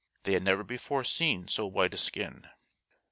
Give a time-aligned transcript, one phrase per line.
[0.23, 2.49] They had never before seen so white a skin.